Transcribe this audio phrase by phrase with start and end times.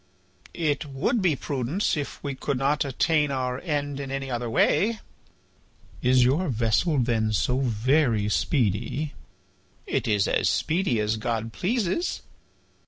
[0.55, 4.99] "It would be prudence if we could not attain our end in any other way."
[6.01, 9.13] "Is your vessel then so very speedy?"
[9.85, 12.23] "It is as speedy as God pleases."